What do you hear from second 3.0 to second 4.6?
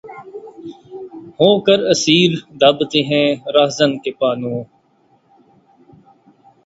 ہیں‘ راہزن کے پانو